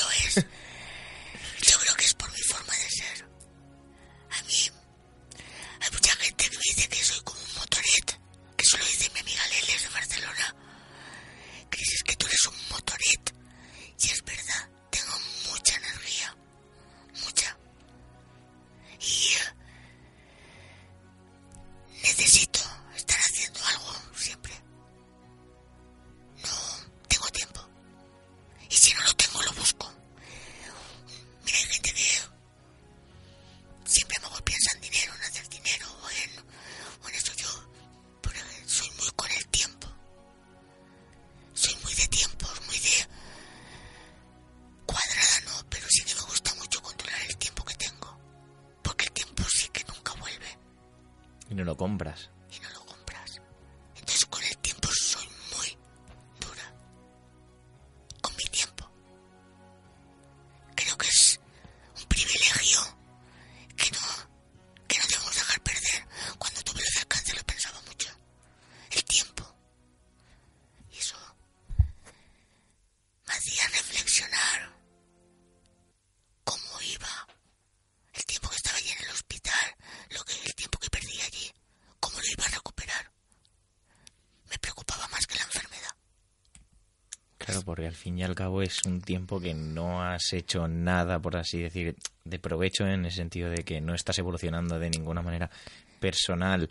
al 87.90 87.96
fin 87.96 88.16
y 88.16 88.22
al 88.22 88.37
cabo 88.37 88.62
es 88.62 88.85
un 88.87 89.00
tiempo 89.00 89.40
que 89.40 89.53
no 89.53 90.05
has 90.05 90.33
hecho 90.33 90.68
nada, 90.68 91.18
por 91.18 91.37
así 91.37 91.61
decir, 91.61 91.96
de 92.24 92.38
provecho 92.38 92.87
en 92.87 93.05
el 93.05 93.11
sentido 93.11 93.50
de 93.50 93.64
que 93.64 93.81
no 93.81 93.94
estás 93.94 94.16
evolucionando 94.20 94.79
de 94.79 94.90
ninguna 94.90 95.22
manera 95.22 95.50
personal, 95.98 96.68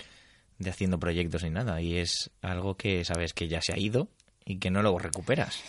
de 0.59 0.69
haciendo 0.69 0.97
proyectos 0.97 1.43
ni 1.43 1.49
nada. 1.49 1.81
Y 1.81 1.97
es 1.97 2.31
algo 2.41 2.77
que 2.77 3.03
sabes 3.03 3.33
que 3.33 3.49
ya 3.49 3.59
se 3.61 3.73
ha 3.73 3.77
ido 3.77 4.07
y 4.45 4.59
que 4.59 4.71
no 4.71 4.81
lo 4.81 4.97
recuperas. 4.97 5.61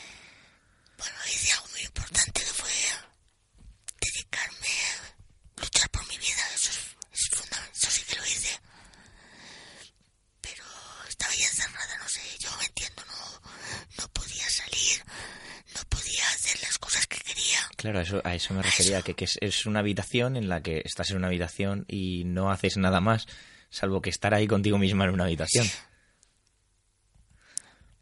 claro, 18.02 18.18
eso, 18.18 18.28
a 18.28 18.34
eso 18.34 18.54
me 18.54 18.62
refería, 18.62 19.02
que, 19.02 19.14
que 19.14 19.24
es, 19.24 19.38
es, 19.40 19.66
una 19.66 19.80
habitación 19.80 20.36
en 20.36 20.48
la 20.48 20.62
que 20.62 20.82
estás 20.84 21.10
en 21.10 21.16
una 21.16 21.28
habitación 21.28 21.84
y 21.88 22.24
no 22.24 22.50
haces 22.50 22.76
nada 22.76 23.00
más, 23.00 23.26
salvo 23.70 24.00
que 24.02 24.10
estar 24.10 24.34
ahí 24.34 24.46
contigo 24.46 24.78
misma 24.78 25.04
en 25.04 25.10
una 25.10 25.24
habitación. 25.24 25.66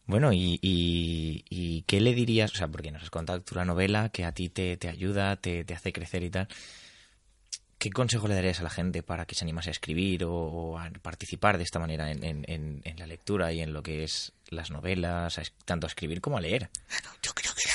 Bueno, 0.06 0.32
y, 0.32 0.58
y, 0.62 1.44
y 1.50 1.82
qué 1.82 2.00
le 2.00 2.14
dirías? 2.14 2.52
O 2.52 2.56
sea, 2.56 2.68
porque 2.68 2.90
nos 2.90 3.02
has 3.02 3.10
contado 3.10 3.42
tu 3.42 3.62
novela 3.62 4.08
que 4.08 4.24
a 4.24 4.32
ti 4.32 4.48
te, 4.48 4.76
te 4.78 4.88
ayuda, 4.88 5.36
te, 5.36 5.64
te 5.64 5.74
hace 5.74 5.92
crecer 5.92 6.22
y 6.22 6.30
tal. 6.30 6.48
¿qué 7.78 7.90
consejo 7.90 8.26
le 8.28 8.34
darías 8.34 8.60
a 8.60 8.64
la 8.64 8.70
gente 8.70 9.02
para 9.02 9.24
que 9.24 9.34
se 9.34 9.44
animase 9.44 9.70
a 9.70 9.72
escribir 9.72 10.24
o, 10.24 10.32
o 10.32 10.78
a 10.78 10.90
participar 10.90 11.58
de 11.58 11.64
esta 11.64 11.78
manera 11.78 12.10
en, 12.10 12.24
en, 12.24 12.82
en, 12.84 12.98
la 12.98 13.06
lectura 13.06 13.52
y 13.52 13.60
en 13.60 13.72
lo 13.72 13.82
que 13.82 14.02
es 14.04 14.32
las 14.50 14.70
novelas, 14.70 15.40
tanto 15.64 15.86
a 15.86 15.88
escribir 15.88 16.20
como 16.20 16.36
a 16.36 16.40
leer? 16.40 16.70
Yo 17.22 17.32
creo 17.34 17.54
que 17.54 17.67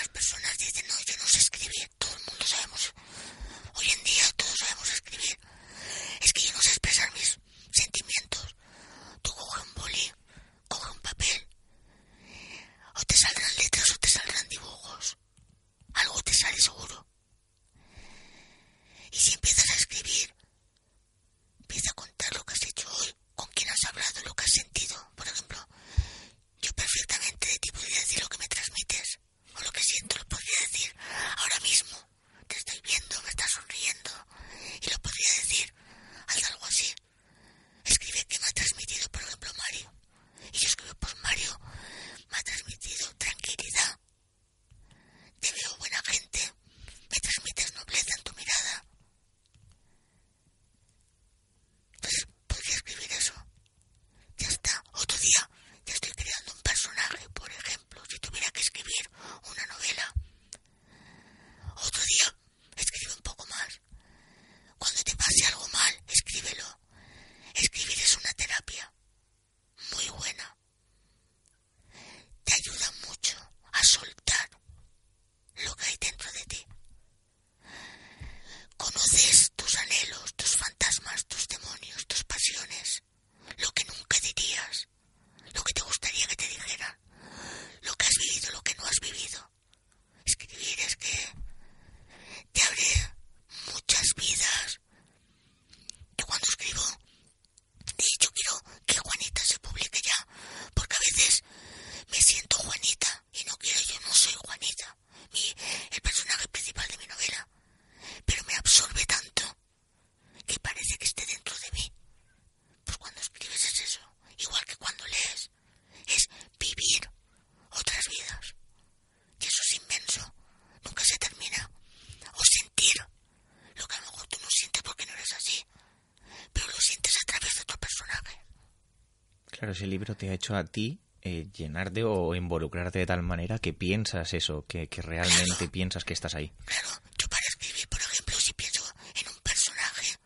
Claro, 129.63 129.71
ese 129.71 129.88
libro 129.88 130.13
te 130.13 130.28
ha 130.30 130.34
hecho 130.34 130.58
a 130.58 130.65
ti 130.65 130.99
eh, 131.21 131.47
llenarte 131.56 132.04
o 132.04 132.36
involucrarte 132.36 132.99
de 132.99 133.06
tal 133.06 133.23
manera 133.23 133.60
que 133.60 133.71
piensas 133.71 134.34
eso, 134.34 134.65
que, 134.67 134.89
que 134.89 135.02
realmente 135.02 135.69
piensas 135.69 136.04
que 136.04 136.12
estás 136.12 136.36
ahí. 136.36 136.52
Claro, 136.65 136.89
yo 137.17 137.30
para 137.30 137.39
escribir, 137.47 137.88
por 137.88 138.02
ejemplo, 138.02 138.36
si 138.36 138.52
pienso 138.52 138.84
en 139.15 139.30
un 139.30 139.39
personaje, 139.41 140.17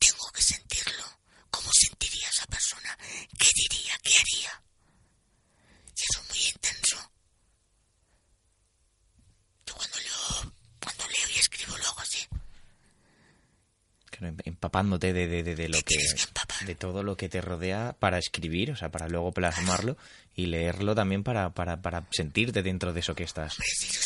tengo 0.00 0.26
que 0.34 0.42
sentirlo. 0.42 1.04
¿Cómo 1.48 1.70
sentiría 1.72 2.26
esa 2.28 2.44
persona? 2.46 2.98
¿Qué 3.38 3.46
diría? 3.54 3.94
¿Qué 4.02 4.14
haría? 4.18 4.62
Y 5.96 6.02
eso 6.02 6.20
es 6.20 6.28
muy 6.28 6.44
intenso. 6.52 6.96
Yo 9.64 9.74
cuando 9.76 9.96
leo, 9.96 10.52
cuando 10.82 11.04
leo 11.06 11.36
y 11.36 11.38
escribo 11.38 11.78
luego 11.78 12.00
así. 12.00 12.26
Claro, 14.06 14.34
empapándote 14.44 15.12
de, 15.12 15.28
de, 15.28 15.44
de, 15.44 15.54
de 15.54 15.68
lo 15.68 15.78
que 15.82 15.94
de 16.66 16.74
todo 16.74 17.02
lo 17.02 17.16
que 17.16 17.28
te 17.28 17.40
rodea 17.40 17.94
para 17.98 18.18
escribir, 18.18 18.70
o 18.70 18.76
sea, 18.76 18.90
para 18.90 19.08
luego 19.08 19.32
plasmarlo 19.32 19.96
y 20.34 20.46
leerlo 20.46 20.94
también 20.94 21.22
para, 21.22 21.50
para, 21.50 21.82
para 21.82 22.06
sentirte 22.10 22.62
dentro 22.62 22.92
de 22.92 23.00
eso 23.00 23.14
que 23.14 23.24
estás. 23.24 23.56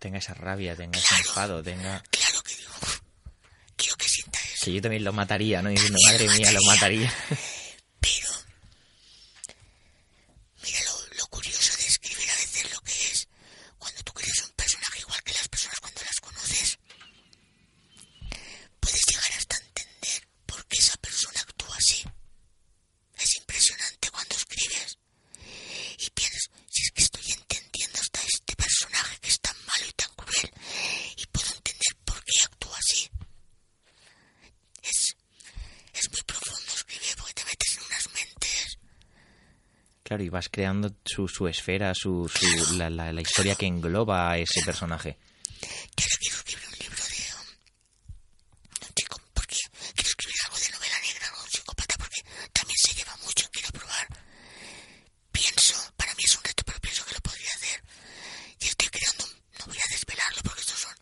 tenga 0.00 0.18
esa 0.18 0.34
rabia, 0.34 0.74
tenga 0.74 0.98
claro, 0.98 1.06
ese 1.06 1.28
enfado, 1.28 1.62
tenga... 1.62 2.02
Claro 2.10 2.42
que 2.42 2.56
digo. 2.56 2.72
Que 4.64 4.72
yo 4.74 4.82
también 4.82 5.04
lo 5.04 5.12
mataría, 5.12 5.62
¿no? 5.62 5.68
Diciendo, 5.68 5.98
madre 6.06 6.28
mía, 6.28 6.52
lo 6.52 6.60
mataría. 6.66 7.14
vas 40.40 40.48
creando 40.48 40.90
su, 41.04 41.28
su 41.28 41.46
esfera, 41.48 41.92
su, 41.94 42.26
su 42.26 42.74
la, 42.78 42.88
la, 42.88 43.20
historia 43.20 43.54
que 43.56 43.66
engloba 43.66 44.30
a 44.30 44.38
ese 44.38 44.62
personaje. 44.64 45.18
Quiero 45.94 46.14
escribir 46.18 46.66
un 46.66 46.78
libro 46.80 47.04
de... 47.04 47.10
Quiero 49.94 50.08
escribir 50.08 50.36
algo 50.46 50.58
de 50.58 50.70
novela 50.70 50.98
negra, 51.04 51.26
algo 51.28 51.42
de 51.44 51.50
psicópata, 51.50 51.94
porque 51.98 52.20
también 52.54 52.76
se 52.80 52.94
lleva 52.94 53.14
mucho, 53.22 53.46
quiero 53.52 53.68
probar. 53.68 54.08
Pienso, 55.30 55.74
para 55.98 56.14
mí 56.14 56.22
es 56.24 56.36
un 56.38 56.42
reto, 56.42 56.62
pero 56.64 56.80
pienso 56.80 57.04
que 57.04 57.12
lo 57.12 57.20
podría 57.20 57.50
hacer. 57.52 57.82
Y 58.60 58.64
estoy 58.64 58.88
creando, 58.88 59.26
no 59.58 59.66
voy 59.66 59.76
a 59.76 59.92
desvelarlo 59.92 60.40
porque 60.42 60.60
estos 60.62 60.78
son... 60.80 60.94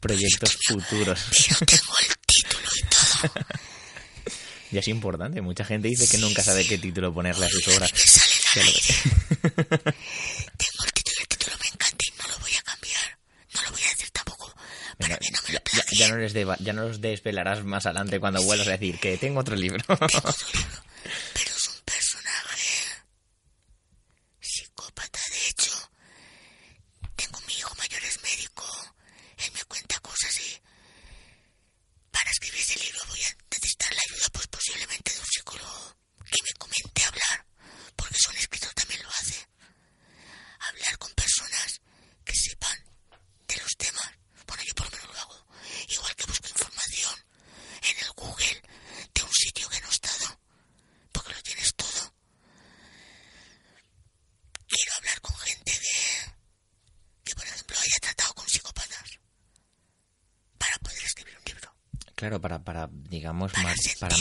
Proyectos 0.00 0.58
futuros. 0.66 1.20
Yo 1.46 1.54
tengo 1.64 1.94
el 2.00 2.18
título 2.26 2.68
y 2.74 2.82
todo. 2.90 3.44
Ya 4.70 4.80
es 4.80 4.88
importante. 4.88 5.40
Mucha 5.40 5.64
gente 5.64 5.88
dice 5.88 6.06
que 6.08 6.18
nunca 6.18 6.42
sabe 6.42 6.66
qué 6.66 6.78
título 6.78 7.12
ponerle 7.12 7.46
a 7.46 7.48
sus 7.48 7.66
obras. 7.68 7.92
Ya 8.54 8.64
lo 8.64 8.70
ves. 8.72 9.02
Tengo 10.56 10.84
el 10.84 10.92
título, 10.92 11.16
el 11.20 11.28
título 11.28 11.56
me 11.60 11.68
encanta 11.68 12.04
y 12.06 12.10
no 12.18 12.28
lo 12.28 12.38
voy 12.38 12.52
a 12.54 12.62
cambiar. 12.62 13.18
No 13.54 13.62
lo 13.62 13.70
voy 13.72 13.82
a 13.82 13.88
decir 13.90 14.10
tampoco. 14.10 14.54
Para 14.98 15.18
ya, 15.92 16.08
no 16.08 16.16
les 16.16 16.32
de, 16.32 16.44
los 16.72 17.00
desvelarás 17.00 17.64
más 17.64 17.86
adelante 17.86 18.20
cuando 18.20 18.42
vuelvas 18.42 18.68
a 18.68 18.72
decir 18.72 18.98
que 18.98 19.16
tengo 19.18 19.40
otro 19.40 19.56
libro. 19.56 19.84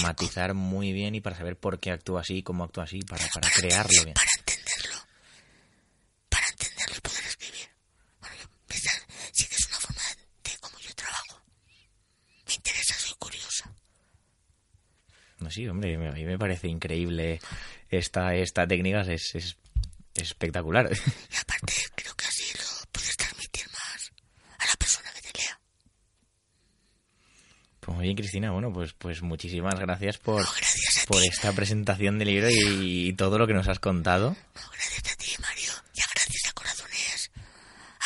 Matizar 0.07 0.53
muy 0.53 0.93
bien 0.93 1.15
y 1.15 1.21
para 1.21 1.35
saber 1.35 1.57
por 1.57 1.79
qué 1.79 1.91
actúa 1.91 2.21
así, 2.21 2.41
cómo 2.41 2.63
actúa 2.63 2.85
así, 2.85 3.01
para, 3.01 3.27
para 3.33 3.49
crearlo 3.49 4.03
bien. 4.03 4.13
Para 4.13 4.29
entenderlo. 4.37 4.97
Para 6.29 6.47
entenderlo 6.47 6.95
y 6.97 7.01
poder 7.01 7.25
escribir. 7.25 7.69
Bueno, 8.21 8.35
yo, 8.41 8.47
pensar, 8.67 9.01
sí 9.33 9.45
que 9.47 9.55
es 9.55 9.67
una 9.67 9.79
forma 9.79 10.01
de, 10.01 10.49
de 10.49 10.57
cómo 10.59 10.79
yo 10.79 10.93
trabajo. 10.95 11.41
Me 12.47 12.53
interesa, 12.53 12.93
soy 12.95 13.15
curiosa. 13.19 13.73
No, 15.39 15.51
sí, 15.51 15.67
hombre, 15.67 15.95
a 15.95 16.11
mí 16.11 16.23
me 16.25 16.39
parece 16.39 16.67
increíble 16.67 17.39
esta, 17.89 18.33
esta 18.33 18.65
técnica, 18.65 19.01
es, 19.01 19.35
es 19.35 19.57
espectacular. 20.15 20.89
Y 21.31 21.35
aparte, 21.35 21.73
creo 21.95 22.15
que 22.15 22.25
así 22.25 22.57
lo 22.57 22.91
puedes 22.91 23.15
transmitir 23.17 23.65
más 23.71 24.11
a 24.59 24.65
la 24.65 24.75
persona 24.77 25.09
que 25.11 25.21
te 25.21 25.39
lea. 25.39 25.59
Pues 27.79 27.86
muy 27.97 28.03
bien, 28.05 28.15
Cristina, 28.15 28.51
bueno, 28.51 28.71
pues, 28.71 28.93
pues 28.93 29.21
muchísimas 29.21 29.73
gracias 29.79 30.17
por, 30.19 30.41
No, 30.41 30.47
gracias 30.55 31.03
a 31.03 31.05
por 31.07 31.23
esta 31.23 31.51
presentación 31.53 32.19
del 32.19 32.27
libro 32.27 32.47
y, 32.51 33.11
todo 33.13 33.37
lo 33.39 33.47
que 33.47 33.53
nos 33.53 33.67
has 33.67 33.79
contado. 33.79 34.29
No, 34.55 34.61
gracias 34.71 35.13
a 35.13 35.15
ti, 35.15 35.31
Mario. 35.39 35.71
Y 35.95 36.01
gracias 36.13 36.47
a 36.49 36.53
Corazones 36.53 37.31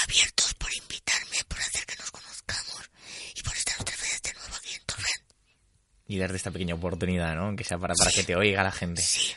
Abiertos 0.03 0.53
por 0.55 0.73
invitarme, 0.73 1.37
por 1.47 1.59
hacer 1.59 1.85
que 1.85 1.95
nos 1.97 2.09
conozcamos 2.11 2.89
y 3.35 3.41
por 3.43 3.55
estar 3.55 3.75
otra 3.81 3.95
vez 3.97 4.21
de 4.21 4.33
nuevo 4.33 4.55
aquí 4.55 4.73
en 4.73 4.81
Torrent. 4.85 5.23
y 6.07 6.17
darte 6.17 6.37
esta 6.37 6.51
pequeña 6.51 6.75
oportunidad, 6.75 7.35
¿no? 7.35 7.55
Que 7.55 7.63
sea 7.65 7.77
para, 7.77 7.93
para 7.95 8.11
que 8.11 8.23
te 8.23 8.35
oiga 8.35 8.63
la 8.63 8.71
gente. 8.71 9.01
Sí. 9.01 9.33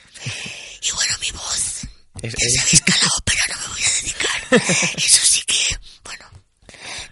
Y 0.83 0.90
bueno, 0.93 1.14
mi 1.21 1.31
voz. 1.33 1.87
Es- 2.23 2.35
es- 2.38 2.81
que 2.83 2.93
a 2.93 2.97
la 3.03 3.09
ópera 3.19 3.43
no 3.53 3.61
me 3.61 3.67
voy 3.75 3.83
a 3.83 3.90
dedicar. 4.01 4.40
Eso 4.97 5.27
sí 5.27 5.43
que, 5.43 5.77
bueno, 6.05 6.25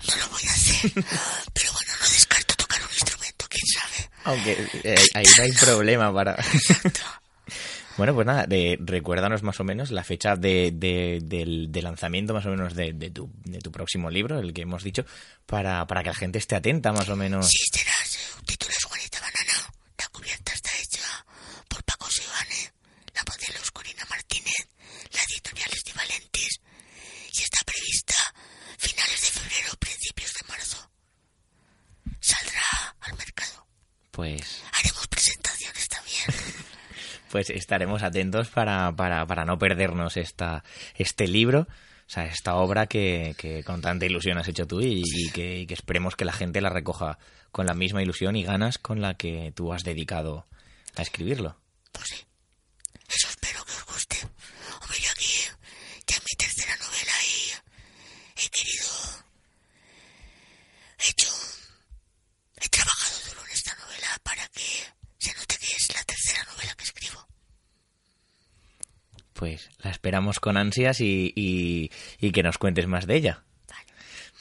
no 0.09 0.17
lo 0.17 0.29
voy 0.29 0.43
a 0.47 0.53
hacer. 0.53 0.93
Pero 1.53 1.73
bueno, 1.73 1.93
no 2.01 2.09
descarto 2.09 2.55
tocar 2.55 2.81
un 2.83 2.93
instrumento, 2.93 3.47
quién 3.49 3.67
sabe. 3.67 4.11
Aunque 4.25 4.67
eh, 4.85 4.95
ahí 5.15 5.25
no 5.37 5.43
hay 5.45 5.53
problema 5.53 6.13
para... 6.13 6.37
bueno, 7.97 8.15
pues 8.15 8.27
nada, 8.27 8.47
de- 8.47 8.79
recuérdanos 8.81 9.43
más 9.43 9.61
o 9.61 9.65
menos 9.65 9.91
la 9.91 10.05
fecha 10.05 10.37
de, 10.37 10.71
de- 10.75 11.21
del, 11.23 11.71
de 11.71 11.83
lanzamiento 11.83 12.33
más 12.35 12.47
o 12.47 12.51
menos 12.51 12.75
de, 12.75 12.93
de 12.93 13.11
tu, 13.11 13.31
de 13.45 13.59
tu 13.59 13.71
próximo 13.73 14.11
libro, 14.11 14.39
el 14.39 14.53
que 14.53 14.63
hemos 14.63 14.83
dicho, 14.83 15.05
para, 15.47 15.87
para 15.87 16.03
que 16.03 16.09
la 16.11 16.15
gente 16.15 16.39
esté 16.39 16.57
atenta 16.57 16.93
más 16.93 17.09
o 17.09 17.17
menos. 17.17 17.47
Sí, 17.49 17.59
serás. 17.73 18.19
El 18.39 18.47
título 18.47 18.73
es 18.77 18.85
Juanita 18.85 19.21
Banana. 19.21 19.73
La 19.99 20.09
cubierta 20.09 20.53
está 20.53 20.71
hecha 20.83 21.03
por 21.69 21.83
Paco 21.85 22.11
Sebane. 22.11 22.73
La 23.15 23.23
modelo 23.29 23.59
es 23.63 23.71
Corina 23.71 24.05
Martínez. 24.09 24.69
La 25.13 25.23
editorial 25.25 25.69
es 25.73 25.85
Di 25.85 25.93
Valentis. 25.93 26.61
Y 27.35 27.41
está 27.43 27.61
prevista 27.65 28.15
finales 28.79 29.21
de 29.21 29.27
febrero, 29.41 29.73
principios 29.79 30.33
de 30.35 30.49
marzo. 30.49 30.91
Saldrá 32.21 32.97
al 33.01 33.17
mercado. 33.17 33.67
Pues, 34.11 34.63
Haremos 34.73 35.07
presentaciones 35.09 35.89
también. 35.89 36.25
Pues 37.33 37.49
estaremos 37.49 38.03
atentos 38.03 38.49
para, 38.49 38.93
para, 38.95 39.27
para 39.27 39.47
no 39.47 39.59
perdernos 39.59 40.19
esta, 40.19 40.65
este 40.97 41.27
libro. 41.27 41.61
O 42.07 42.11
sea, 42.13 42.27
esta 42.27 42.57
obra 42.57 42.87
que, 42.87 43.35
que 43.39 43.65
con 43.65 43.81
tanta 43.81 44.05
ilusión 44.05 44.37
has 44.37 44.49
hecho 44.49 44.67
tú 44.67 44.83
y, 44.83 45.03
y 45.03 45.31
que, 45.31 45.61
y 45.61 45.67
que 45.67 45.73
esperemos 45.73 46.15
que 46.15 46.27
la 46.27 46.35
gente 46.35 46.61
la 46.61 46.69
recoja 46.69 47.19
con 47.51 47.65
la 47.65 47.73
misma 47.73 48.03
ilusión 48.03 48.37
y 48.37 48.45
ganas 48.45 48.77
con 48.77 49.01
la 49.01 49.15
que 49.15 49.51
tú 49.57 49.73
has 49.73 49.83
dedicado 49.83 50.47
a 50.95 51.01
escribirlo. 51.01 51.57
Pues 51.91 52.09
sí. 52.09 52.17
Eso 53.09 53.29
espero 53.29 53.65
que 53.65 53.73
os 53.73 53.87
guste. 53.87 54.17
Hombre, 54.83 54.99
yo 55.01 55.11
aquí 55.13 55.33
ya 56.07 56.17
es 56.17 56.21
mi 56.21 56.37
tercera 56.37 56.77
novela 56.77 57.13
y 57.25 58.45
he 58.45 58.49
querido... 58.51 58.89
He 60.99 61.09
hecho... 61.09 61.29
He 62.61 62.69
trabajado 62.69 63.17
duro 63.31 63.41
en 63.47 63.53
esta 63.53 63.75
novela 63.77 64.09
para 64.23 64.47
que 64.49 64.63
se 65.19 65.35
note 65.35 65.57
que 65.57 65.67
es 65.67 65.95
la 65.95 66.05
tercera 66.05 66.45
novela 66.53 66.75
que 66.75 66.85
escribo. 66.85 67.27
Pues 69.33 69.71
la 69.79 69.91
esperamos 70.13 70.41
con 70.41 70.59
ansias 70.59 71.01
y, 71.01 71.33
y- 71.35 71.91
y 72.21 72.33
que 72.33 72.43
nos 72.43 72.59
cuentes 72.59 72.87
más 72.87 73.07
de 73.07 73.17
ella. 73.17 73.45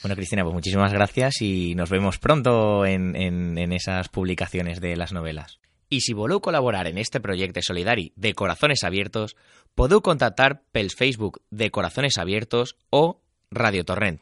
Bueno, 0.02 0.14
Cristina, 0.16 0.42
pues 0.42 0.52
muchísimas 0.52 0.92
gracias 0.92 1.40
y 1.40 1.74
nos 1.76 1.88
vemos 1.88 2.18
pronto 2.18 2.84
en, 2.84 3.16
en- 3.16 3.56
en 3.56 3.72
esas 3.72 4.10
publicaciones 4.10 4.82
de 4.82 4.96
las 4.96 5.12
novelas. 5.14 5.60
I 5.88 6.00
si 6.00 6.12
voleu 6.12 6.40
col·laborar 6.44 6.88
en 6.88 6.98
este 6.98 7.20
projecte 7.20 7.62
solidari 7.62 8.12
de 8.16 8.34
Corazones 8.34 8.84
Abiertos, 8.84 9.34
podeu 9.76 10.02
contactar 10.04 10.60
pels 10.72 10.94
Facebook 10.96 11.40
de 11.50 11.70
Corazones 11.70 12.18
Abiertos 12.18 12.76
o 12.90 13.22
Radio 13.50 13.84
Torrent, 13.88 14.20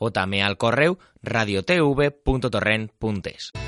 o 0.00 0.08
també 0.12 0.40
al 0.40 0.56
correu 0.56 0.96
radiotv.torrent.es. 1.24 3.67